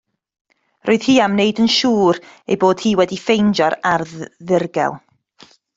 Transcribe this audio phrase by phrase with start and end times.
[0.89, 5.01] Roedd hi am wneud yn siŵr ei bod hi wedi ffeindio'r ardd ddirgel.